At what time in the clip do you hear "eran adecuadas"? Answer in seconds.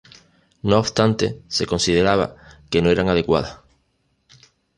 2.89-3.59